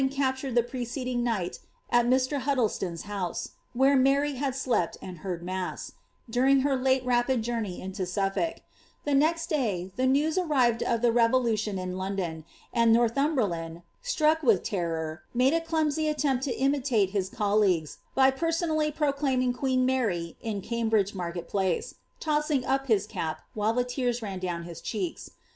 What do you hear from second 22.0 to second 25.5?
tossing up his cap, while the tears ran down his cheeks.